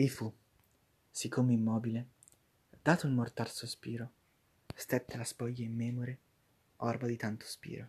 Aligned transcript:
E 0.00 0.06
fu, 0.06 0.32
siccome 1.10 1.54
immobile, 1.54 2.10
dato 2.80 3.08
il 3.08 3.12
mortar 3.12 3.50
sospiro, 3.50 4.12
stette 4.72 5.16
la 5.16 5.24
spoglia 5.24 5.64
in 5.64 5.74
memore, 5.74 6.20
orba 6.76 7.08
di 7.08 7.16
tanto 7.16 7.44
spiro. 7.46 7.88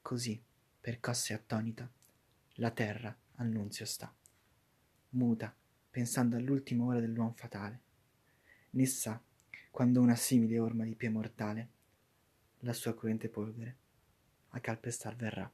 Così, 0.00 0.40
percosse 0.80 1.34
attonita, 1.34 1.90
la 2.58 2.70
terra 2.70 3.12
al 3.34 3.48
nunzio 3.48 3.84
sta, 3.84 4.14
muta, 5.08 5.52
pensando 5.90 6.36
all'ultima 6.36 6.84
ora 6.84 7.00
dell'uom 7.00 7.34
fatale. 7.34 7.80
Né 8.70 8.86
sa, 8.86 9.20
quando 9.72 10.00
una 10.00 10.14
simile 10.14 10.60
orma 10.60 10.84
di 10.84 10.94
pie 10.94 11.08
mortale, 11.08 11.68
la 12.60 12.72
sua 12.72 12.94
cruente 12.94 13.28
polvere 13.28 13.76
a 14.50 14.60
calpestar 14.60 15.16
verrà. 15.16 15.52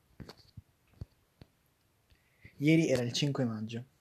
Ieri 2.58 2.86
era 2.86 3.00
il 3.00 3.14
5 3.14 3.44
maggio. 3.46 3.92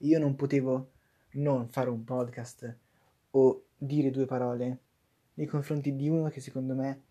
Io 0.00 0.18
non 0.18 0.36
potevo 0.36 0.92
non 1.32 1.68
fare 1.68 1.88
un 1.88 2.04
podcast 2.04 2.76
o 3.30 3.64
dire 3.78 4.10
due 4.10 4.26
parole 4.26 4.80
nei 5.34 5.46
confronti 5.46 5.96
di 5.96 6.08
uno 6.08 6.28
che 6.28 6.40
secondo 6.40 6.74
me 6.74 7.02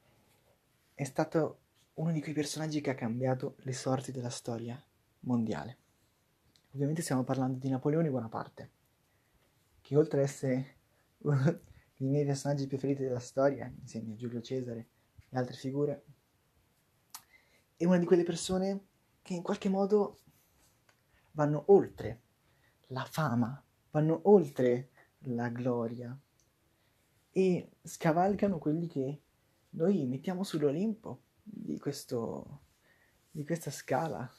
è 0.94 1.04
stato 1.04 1.60
uno 1.96 2.12
di 2.12 2.22
quei 2.22 2.34
personaggi 2.34 2.82
che 2.82 2.92
ha 2.92 2.96
cambiato 2.96 3.56
le 3.60 3.74
sorti 3.74 4.12
della 4.12 4.30
storia 4.30 4.82
mondiale. 5.22 5.78
Ovviamente 6.74 7.02
stiamo 7.02 7.24
parlando 7.24 7.58
di 7.58 7.70
Napoleone 7.70 8.10
Bonaparte, 8.10 8.70
che 9.82 9.96
oltre 9.96 10.20
ad 10.20 10.26
essere 10.26 10.76
uno 11.20 11.44
dei 11.98 12.10
miei 12.10 12.26
personaggi 12.26 12.68
preferiti 12.68 13.02
della 13.02 13.20
storia, 13.20 13.72
insieme 13.80 14.14
a 14.14 14.16
Giulio 14.16 14.42
Cesare 14.42 14.88
e 15.30 15.38
altre 15.38 15.56
figure, 15.56 16.04
è 17.78 17.86
una 17.86 17.98
di 17.98 18.06
quelle 18.06 18.24
persone 18.24 18.86
che 19.22 19.34
in 19.34 19.42
qualche 19.42 19.70
modo 19.70 20.20
vanno 21.32 21.64
oltre 21.68 22.22
la 22.88 23.06
fama, 23.06 23.62
vanno 23.92 24.22
oltre 24.24 24.90
la 25.20 25.50
gloria 25.50 26.18
e 27.32 27.70
scavalcano 27.82 28.58
quelli 28.58 28.88
che 28.88 29.22
noi 29.72 30.06
mettiamo 30.06 30.44
sull'Olimpo 30.44 31.22
di, 31.44 31.78
questo, 31.78 32.62
di 33.32 33.46
questa 33.46 33.72
scala 33.72 34.32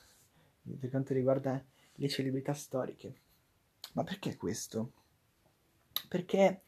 per 0.79 0.91
quanto 0.91 1.13
riguarda 1.13 1.63
le 1.95 2.09
celebrità 2.09 2.53
storiche. 2.53 3.21
Ma 3.93 4.03
perché 4.03 4.37
questo? 4.37 4.93
Perché 6.09 6.63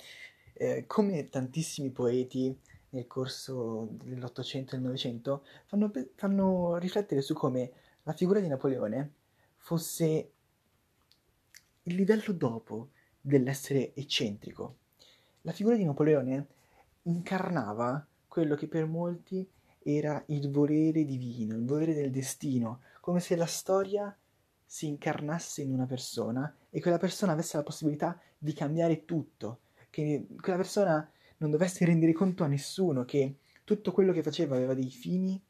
eh, 0.54 0.84
come 0.86 1.28
tantissimi 1.28 1.90
poeti 1.90 2.58
nel 2.90 3.06
corso 3.06 3.88
dell'Ottocento 3.90 4.74
e 4.74 4.78
del 4.78 4.86
Novecento 4.86 5.44
fanno, 5.66 5.90
fanno 6.14 6.76
riflettere 6.76 7.20
su 7.20 7.34
come 7.34 7.72
la 8.02 8.12
figura 8.12 8.40
di 8.40 8.48
Napoleone 8.48 9.14
fosse 9.56 10.32
il 11.88 11.94
livello 11.94 12.32
dopo 12.32 12.90
dell'essere 13.20 13.94
eccentrico. 13.94 14.76
La 15.42 15.52
figura 15.52 15.76
di 15.76 15.84
Napoleone 15.84 16.46
incarnava 17.02 18.06
quello 18.26 18.54
che 18.54 18.68
per 18.68 18.86
molti 18.86 19.48
era 19.82 20.22
il 20.26 20.50
volere 20.50 21.04
divino, 21.04 21.56
il 21.56 21.64
volere 21.64 21.94
del 21.94 22.10
destino, 22.10 22.82
come 23.00 23.20
se 23.20 23.36
la 23.36 23.46
storia 23.46 24.14
si 24.64 24.86
incarnasse 24.86 25.62
in 25.62 25.72
una 25.72 25.86
persona 25.86 26.54
e 26.68 26.80
quella 26.80 26.98
persona 26.98 27.32
avesse 27.32 27.56
la 27.56 27.62
possibilità 27.62 28.20
di 28.36 28.52
cambiare 28.52 29.06
tutto, 29.06 29.60
che 29.88 30.26
quella 30.38 30.58
persona 30.58 31.10
non 31.38 31.50
dovesse 31.50 31.86
rendere 31.86 32.12
conto 32.12 32.44
a 32.44 32.48
nessuno 32.48 33.04
che 33.04 33.38
tutto 33.64 33.92
quello 33.92 34.12
che 34.12 34.22
faceva 34.22 34.56
aveva 34.56 34.74
dei 34.74 34.90
fini, 34.90 35.40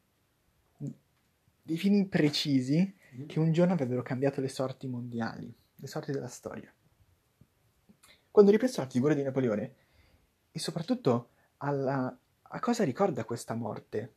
dei 1.63 1.77
fini 1.77 2.07
precisi 2.07 2.95
che 3.27 3.41
un 3.41 3.51
giorno 3.51 3.73
avrebbero 3.73 4.03
cambiato 4.03 4.41
le 4.41 4.49
sorti 4.49 4.87
mondiali, 4.87 5.53
le 5.81 5.87
sorti 5.87 6.13
della 6.13 6.29
storia. 6.29 6.73
Quando 8.31 8.51
ripenso 8.51 8.81
alla 8.81 8.91
figura 8.91 9.15
di 9.15 9.23
Napoleone 9.23 9.75
e 10.51 10.59
soprattutto 10.59 11.31
alla, 11.59 12.17
a 12.43 12.61
cosa 12.61 12.85
ricorda 12.85 13.25
questa 13.25 13.55
morte, 13.55 14.15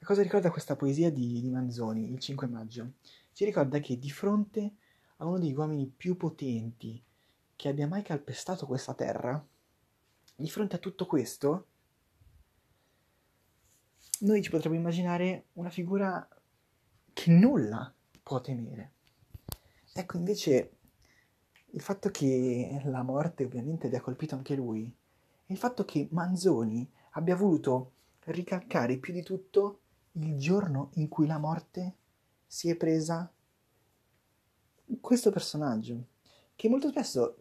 a 0.00 0.04
cosa 0.04 0.22
ricorda 0.22 0.50
questa 0.50 0.76
poesia 0.76 1.10
di, 1.10 1.40
di 1.40 1.50
Manzoni, 1.50 2.12
il 2.12 2.18
5 2.18 2.46
maggio, 2.46 2.92
ci 3.32 3.44
ricorda 3.44 3.78
che 3.80 3.98
di 3.98 4.10
fronte 4.10 4.74
a 5.16 5.26
uno 5.26 5.38
degli 5.38 5.54
uomini 5.54 5.86
più 5.86 6.16
potenti 6.16 7.02
che 7.56 7.68
abbia 7.68 7.88
mai 7.88 8.02
calpestato 8.02 8.66
questa 8.66 8.94
terra, 8.94 9.44
di 10.36 10.48
fronte 10.48 10.76
a 10.76 10.78
tutto 10.78 11.06
questo, 11.06 11.66
noi 14.20 14.42
ci 14.42 14.50
potremmo 14.50 14.76
immaginare 14.76 15.46
una 15.54 15.70
figura 15.70 16.28
che 17.12 17.30
nulla 17.30 17.92
può 18.22 18.40
temere. 18.40 18.92
Ecco 19.92 20.16
invece 20.16 20.77
il 21.70 21.80
fatto 21.80 22.10
che 22.10 22.80
la 22.84 23.02
morte 23.02 23.44
ovviamente 23.44 23.86
abbia 23.86 24.00
colpito 24.00 24.34
anche 24.34 24.54
lui 24.54 24.84
e 24.84 25.52
il 25.52 25.58
fatto 25.58 25.84
che 25.84 26.08
Manzoni 26.10 26.88
abbia 27.12 27.36
voluto 27.36 27.92
ricalcare 28.24 28.98
più 28.98 29.12
di 29.12 29.22
tutto 29.22 29.80
il 30.12 30.36
giorno 30.36 30.90
in 30.94 31.08
cui 31.08 31.26
la 31.26 31.38
morte 31.38 31.94
si 32.46 32.70
è 32.70 32.76
presa 32.76 33.30
questo 35.00 35.30
personaggio, 35.30 36.06
che 36.56 36.68
molto 36.68 36.88
spesso 36.88 37.36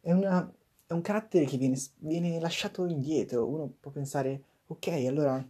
è, 0.00 0.12
una, 0.12 0.50
è 0.86 0.92
un 0.92 1.02
carattere 1.02 1.44
che 1.44 1.58
viene, 1.58 1.78
viene, 1.98 2.40
lasciato 2.40 2.86
indietro. 2.86 3.46
Uno 3.46 3.70
può 3.78 3.90
pensare, 3.90 4.42
ok, 4.66 4.88
allora 5.06 5.46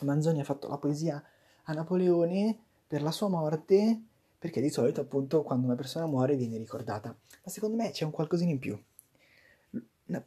Manzoni 0.00 0.40
ha 0.40 0.44
fatto 0.44 0.68
la 0.68 0.78
poesia 0.78 1.22
a 1.64 1.72
Napoleone 1.72 2.58
per 2.86 3.02
la 3.02 3.12
sua 3.12 3.28
morte, 3.28 4.02
perché 4.44 4.60
di 4.60 4.68
solito 4.68 5.00
appunto 5.00 5.42
quando 5.42 5.64
una 5.64 5.74
persona 5.74 6.04
muore 6.04 6.36
viene 6.36 6.58
ricordata. 6.58 7.08
Ma 7.08 7.50
secondo 7.50 7.76
me 7.76 7.92
c'è 7.92 8.04
un 8.04 8.10
qualcosina 8.10 8.50
in 8.50 8.58
più. 8.58 8.78
Na- 10.04 10.22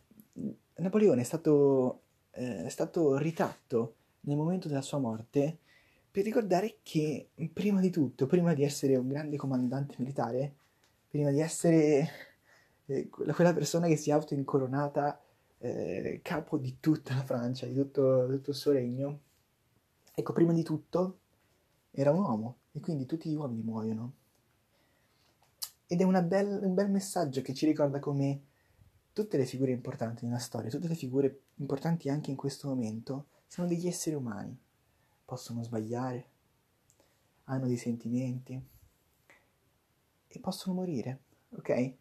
Napoleone 0.77 1.21
è 1.21 1.23
stato, 1.23 2.01
eh, 2.31 2.63
è 2.63 2.69
stato 2.69 3.15
ritratto 3.17 3.93
nel 4.21 4.35
momento 4.35 4.67
della 4.67 4.81
sua 4.81 4.97
morte 4.97 5.59
per 6.09 6.23
ricordare 6.23 6.77
che 6.81 7.29
prima 7.53 7.79
di 7.79 7.91
tutto, 7.91 8.25
prima 8.25 8.55
di 8.55 8.63
essere 8.63 8.95
un 8.95 9.07
grande 9.07 9.37
comandante 9.37 9.93
militare, 9.99 10.55
prima 11.07 11.29
di 11.29 11.39
essere 11.39 12.09
eh, 12.87 13.09
quella 13.09 13.53
persona 13.53 13.85
che 13.85 13.97
si 13.97 14.09
è 14.09 14.13
autoincoronata 14.13 15.21
eh, 15.59 16.21
capo 16.23 16.57
di 16.57 16.77
tutta 16.79 17.13
la 17.13 17.23
Francia, 17.23 17.67
di 17.67 17.75
tutto, 17.75 18.25
tutto, 18.27 18.49
il 18.49 18.55
suo 18.55 18.71
regno, 18.71 19.19
ecco, 20.11 20.33
prima 20.33 20.53
di 20.53 20.63
tutto 20.63 21.19
era 21.91 22.09
un 22.09 22.17
uomo 22.17 22.55
e 22.77 22.79
quindi 22.79 23.07
tutti 23.07 23.27
gli 23.27 23.35
uomini 23.35 23.63
muoiono. 23.63 24.13
Ed 25.87 25.99
è 25.99 26.23
bel, 26.23 26.59
un 26.61 26.75
bel 26.75 26.91
messaggio 26.91 27.41
che 27.41 27.55
ci 27.55 27.65
ricorda 27.65 27.97
come 27.97 28.41
tutte 29.13 29.37
le 29.37 29.45
figure 29.45 29.71
importanti 29.71 30.25
nella 30.25 30.37
storia, 30.37 30.69
tutte 30.69 30.87
le 30.87 30.93
figure 30.93 31.41
importanti 31.55 32.07
anche 32.07 32.29
in 32.29 32.37
questo 32.37 32.67
momento, 32.67 33.29
sono 33.47 33.67
degli 33.67 33.87
esseri 33.87 34.15
umani 34.15 34.55
possono 35.25 35.63
sbagliare, 35.63 36.29
hanno 37.45 37.65
dei 37.65 37.77
sentimenti 37.77 38.61
e 40.27 40.39
possono 40.39 40.75
morire, 40.75 41.21
ok? 41.49 41.93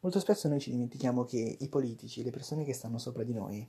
Molto 0.00 0.20
spesso 0.20 0.46
noi 0.46 0.60
ci 0.60 0.70
dimentichiamo 0.70 1.24
che 1.24 1.56
i 1.58 1.68
politici, 1.68 2.22
le 2.22 2.30
persone 2.30 2.64
che 2.64 2.74
stanno 2.74 2.98
sopra 2.98 3.24
di 3.24 3.32
noi, 3.32 3.68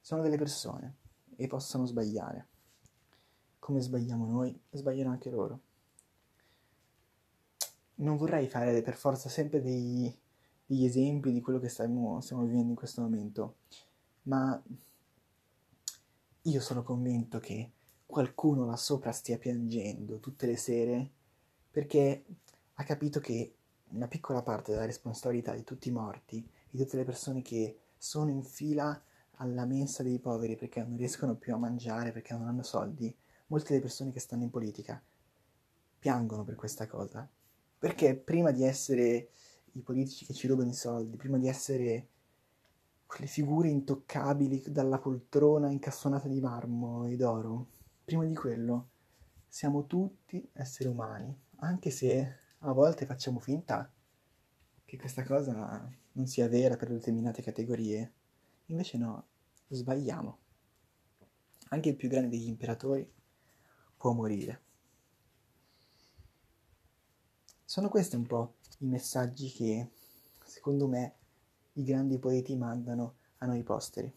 sono 0.00 0.22
delle 0.22 0.38
persone 0.38 0.96
e 1.36 1.46
possono 1.46 1.84
sbagliare. 1.84 2.48
Come 3.66 3.80
sbagliamo 3.80 4.26
noi, 4.26 4.56
sbagliano 4.70 5.10
anche 5.10 5.28
loro. 5.28 5.60
Non 7.96 8.16
vorrei 8.16 8.46
fare 8.46 8.80
per 8.80 8.94
forza 8.94 9.28
sempre 9.28 9.60
dei, 9.60 10.16
degli 10.64 10.84
esempi 10.84 11.32
di 11.32 11.40
quello 11.40 11.58
che 11.58 11.68
stiamo, 11.68 12.20
stiamo 12.20 12.44
vivendo 12.44 12.68
in 12.68 12.76
questo 12.76 13.00
momento, 13.00 13.56
ma 14.22 14.62
io 16.42 16.60
sono 16.60 16.84
convinto 16.84 17.40
che 17.40 17.72
qualcuno 18.06 18.66
là 18.66 18.76
sopra 18.76 19.10
stia 19.10 19.36
piangendo 19.36 20.20
tutte 20.20 20.46
le 20.46 20.56
sere 20.56 21.10
perché 21.68 22.24
ha 22.74 22.84
capito 22.84 23.18
che 23.18 23.56
una 23.88 24.06
piccola 24.06 24.42
parte 24.42 24.70
della 24.70 24.86
responsabilità 24.86 25.56
di 25.56 25.64
tutti 25.64 25.88
i 25.88 25.92
morti, 25.92 26.48
di 26.70 26.78
tutte 26.78 26.98
le 26.98 27.04
persone 27.04 27.42
che 27.42 27.80
sono 27.98 28.30
in 28.30 28.44
fila 28.44 29.02
alla 29.38 29.64
mensa 29.64 30.04
dei 30.04 30.20
poveri 30.20 30.54
perché 30.54 30.84
non 30.84 30.96
riescono 30.96 31.34
più 31.34 31.52
a 31.52 31.58
mangiare, 31.58 32.12
perché 32.12 32.32
non 32.32 32.46
hanno 32.46 32.62
soldi, 32.62 33.12
molte 33.48 33.68
delle 33.68 33.80
persone 33.80 34.12
che 34.12 34.20
stanno 34.20 34.42
in 34.42 34.50
politica 34.50 35.02
piangono 35.98 36.44
per 36.44 36.54
questa 36.54 36.86
cosa. 36.86 37.28
Perché 37.78 38.16
prima 38.16 38.50
di 38.50 38.64
essere 38.64 39.28
i 39.72 39.80
politici 39.80 40.24
che 40.24 40.32
ci 40.32 40.46
rubano 40.46 40.70
i 40.70 40.74
soldi, 40.74 41.16
prima 41.16 41.38
di 41.38 41.48
essere 41.48 42.08
quelle 43.06 43.26
figure 43.26 43.68
intoccabili 43.68 44.64
dalla 44.68 44.98
poltrona 44.98 45.70
incassonata 45.70 46.28
di 46.28 46.40
marmo 46.40 47.06
e 47.06 47.16
d'oro, 47.16 47.68
prima 48.04 48.24
di 48.24 48.34
quello 48.34 48.88
siamo 49.48 49.86
tutti 49.86 50.48
esseri 50.52 50.88
umani, 50.88 51.34
anche 51.56 51.90
se 51.90 52.36
a 52.60 52.72
volte 52.72 53.06
facciamo 53.06 53.38
finta 53.38 53.90
che 54.84 54.98
questa 54.98 55.24
cosa 55.24 55.88
non 56.12 56.26
sia 56.26 56.48
vera 56.48 56.76
per 56.76 56.88
determinate 56.88 57.42
categorie. 57.42 58.12
Invece 58.66 58.98
no, 58.98 59.26
sbagliamo. 59.68 60.38
Anche 61.70 61.88
il 61.90 61.96
più 61.96 62.08
grande 62.08 62.28
degli 62.28 62.48
imperatori 62.48 63.08
può 63.96 64.12
morire. 64.12 64.62
Sono 67.64 67.88
questi 67.88 68.16
un 68.16 68.26
po' 68.26 68.54
i 68.78 68.86
messaggi 68.86 69.50
che 69.50 69.90
secondo 70.44 70.86
me 70.86 71.14
i 71.74 71.84
grandi 71.84 72.18
poeti 72.18 72.56
mandano 72.56 73.16
a 73.38 73.46
noi 73.46 73.62
posteri. 73.62 74.12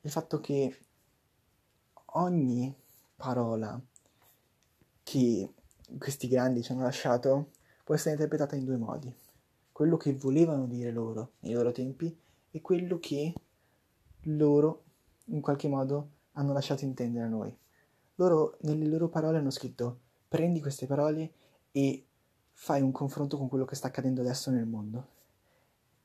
Il 0.00 0.10
fatto 0.10 0.40
che 0.40 0.78
ogni 2.16 2.74
parola 3.16 3.80
che 5.02 5.52
questi 5.98 6.28
grandi 6.28 6.62
ci 6.62 6.72
hanno 6.72 6.82
lasciato 6.82 7.50
può 7.84 7.94
essere 7.94 8.12
interpretata 8.12 8.56
in 8.56 8.64
due 8.64 8.76
modi. 8.76 9.14
Quello 9.70 9.96
che 9.96 10.14
volevano 10.14 10.66
dire 10.66 10.90
loro 10.90 11.32
nei 11.40 11.52
loro 11.52 11.72
tempi 11.72 12.16
e 12.50 12.60
quello 12.60 12.98
che 12.98 13.32
loro 14.22 14.84
in 15.26 15.40
qualche 15.40 15.68
modo 15.68 16.10
hanno 16.32 16.52
lasciato 16.52 16.84
intendere 16.84 17.24
a 17.24 17.28
noi. 17.28 17.56
Loro 18.16 18.56
nelle 18.62 18.86
loro 18.86 19.08
parole 19.08 19.38
hanno 19.38 19.50
scritto 19.50 20.00
prendi 20.28 20.60
queste 20.60 20.86
parole 20.86 21.32
e 21.70 22.06
fai 22.52 22.80
un 22.80 22.92
confronto 22.92 23.36
con 23.36 23.48
quello 23.48 23.64
che 23.64 23.74
sta 23.74 23.88
accadendo 23.88 24.20
adesso 24.20 24.50
nel 24.50 24.66
mondo. 24.66 25.08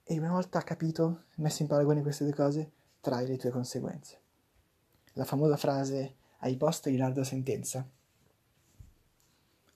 E 0.03 0.17
una 0.17 0.31
volta 0.31 0.61
capito, 0.61 1.25
messo 1.35 1.61
in 1.61 1.67
paragone 1.67 2.01
queste 2.01 2.23
due 2.23 2.33
cose, 2.33 2.71
trai 2.99 3.27
le 3.27 3.37
tue 3.37 3.51
conseguenze. 3.51 4.21
La 5.13 5.25
famosa 5.25 5.57
frase 5.57 6.15
ai 6.39 6.57
posteri 6.57 6.97
larda 6.97 7.23
sentenza. 7.23 7.87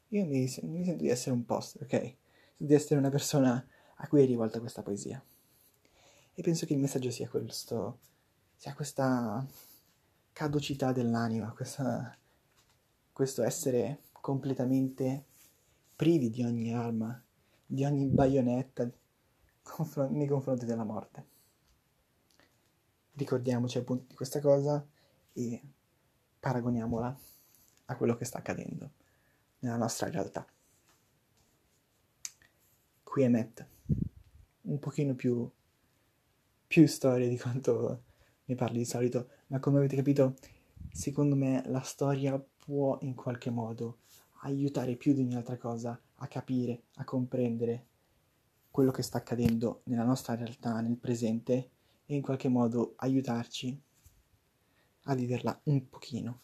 Io 0.09 0.25
mi, 0.25 0.39
mi, 0.39 0.83
sento 0.85 1.03
di 1.03 1.09
essere 1.09 1.35
un 1.35 1.45
poster, 1.45 1.83
ok? 1.83 2.15
Di 2.57 2.73
essere 2.73 2.99
una 2.99 3.09
persona 3.09 3.65
a 3.95 4.07
cui 4.07 4.21
è 4.21 4.25
rivolta 4.25 4.59
questa 4.59 4.81
poesia. 4.81 5.23
E 6.35 6.41
penso 6.41 6.65
che 6.65 6.73
il 6.73 6.79
messaggio 6.79 7.11
sia 7.11 7.29
questo, 7.29 7.99
sia 8.55 8.73
questa 8.73 9.45
caducità 10.31 10.91
dell'anima, 10.91 11.51
questa, 11.51 12.15
questo 13.13 13.43
essere 13.43 14.01
completamente 14.11 15.25
privi 15.95 16.29
di 16.29 16.43
ogni 16.43 16.73
arma, 16.73 17.23
di 17.65 17.85
ogni 17.85 18.07
baionetta 18.07 18.83
nei 20.09 20.27
confronti 20.27 20.65
della 20.65 20.83
morte. 20.83 21.25
Ricordiamoci 23.13 23.77
appunto 23.77 24.05
di 24.07 24.15
questa 24.15 24.41
cosa 24.41 24.83
e 25.33 25.61
paragoniamola 26.39 27.19
a 27.85 27.95
quello 27.95 28.17
che 28.17 28.25
sta 28.25 28.39
accadendo 28.39 28.89
nella 29.59 29.77
nostra 29.77 30.09
realtà. 30.09 30.45
Qui 33.03 33.21
è 33.21 33.27
Matt, 33.27 33.65
un 34.61 34.79
pochino 34.79 35.13
più, 35.13 35.47
più 36.65 36.87
storia 36.87 37.27
di 37.27 37.37
quanto 37.37 38.03
ne 38.45 38.55
parli 38.55 38.79
di 38.79 38.85
solito, 38.85 39.29
ma 39.47 39.59
come 39.59 39.77
avete 39.77 39.95
capito, 39.95 40.33
secondo 40.91 41.35
me 41.35 41.61
la 41.67 41.81
storia 41.81 42.43
può 42.63 42.97
in 43.01 43.13
qualche 43.13 43.49
modo 43.49 43.99
aiutare 44.43 44.95
più 44.95 45.13
di 45.13 45.21
ogni 45.21 45.35
altra 45.35 45.57
cosa 45.57 45.99
a 46.15 46.27
capire, 46.27 46.83
a 46.95 47.03
comprendere 47.03 47.87
quello 48.71 48.91
che 48.91 49.03
sta 49.03 49.17
accadendo 49.17 49.81
nella 49.85 50.03
nostra 50.03 50.35
realtà, 50.35 50.79
nel 50.79 50.97
presente 50.97 51.71
e 52.05 52.15
in 52.15 52.21
qualche 52.21 52.47
modo 52.47 52.93
aiutarci 52.97 53.79
a 55.03 55.15
viverla 55.15 55.59
un 55.65 55.89
pochino 55.89 56.39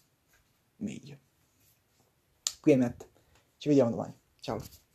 meglio. 0.78 1.18
Qui 2.60 2.72
è 2.72 2.76
Matt, 2.76 3.08
ci 3.58 3.70
vediamo 3.70 3.90
domani, 3.90 4.14
ciao! 4.40 4.89